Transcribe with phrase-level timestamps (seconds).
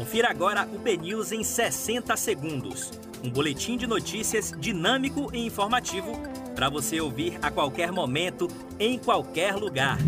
[0.00, 2.90] Confira agora o BNews em 60 segundos.
[3.22, 6.12] Um boletim de notícias dinâmico e informativo
[6.56, 9.98] para você ouvir a qualquer momento, em qualquer lugar.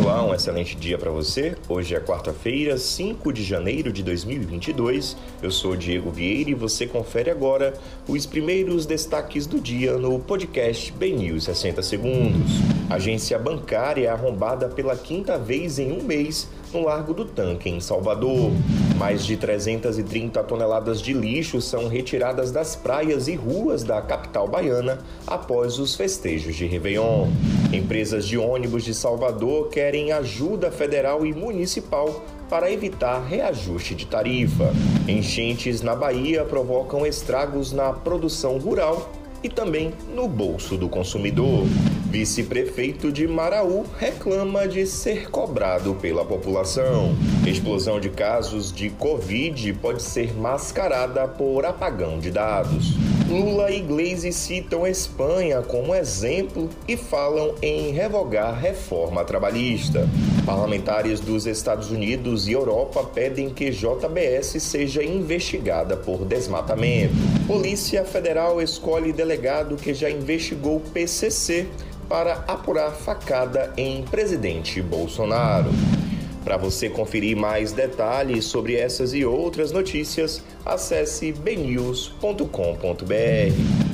[0.00, 1.56] Olá, um excelente dia para você.
[1.68, 5.16] Hoje é quarta-feira, 5 de janeiro de 2022.
[5.42, 7.74] Eu sou Diego Vieira e você confere agora
[8.06, 12.52] os primeiros destaques do dia no podcast BNews 60 Segundos.
[12.88, 18.52] Agência bancária arrombada pela quinta vez em um mês no Largo do Tanque, em Salvador.
[18.96, 24.98] Mais de 330 toneladas de lixo são retiradas das praias e ruas da capital baiana
[25.26, 27.28] após os festejos de Réveillon.
[27.72, 34.72] Empresas de ônibus de Salvador querem ajuda federal e municipal para evitar reajuste de tarifa.
[35.06, 39.10] Enchentes na Bahia provocam estragos na produção rural
[39.42, 41.64] e também no bolso do consumidor.
[42.10, 47.14] Vice-prefeito de Maraú reclama de ser cobrado pela população.
[47.46, 52.94] Explosão de casos de Covid pode ser mascarada por apagão de dados.
[53.28, 60.08] Lula e Gleisi citam Espanha como exemplo e falam em revogar reforma trabalhista.
[60.46, 67.12] Parlamentares dos Estados Unidos e Europa pedem que JBS seja investigada por desmatamento.
[67.46, 71.66] Polícia Federal escolhe delegado que já investigou PCC
[72.08, 75.68] para apurar facada em presidente Bolsonaro.
[76.48, 83.87] Para você conferir mais detalhes sobre essas e outras notícias, acesse bnews.com.br.